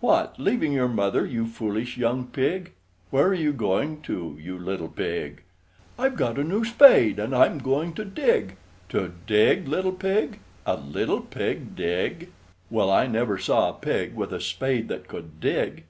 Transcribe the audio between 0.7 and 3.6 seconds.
your Mother, you foolish young pig? Where are you